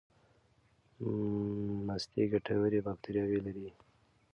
[1.85, 3.67] مستې ګټورې باکتریاوې لري.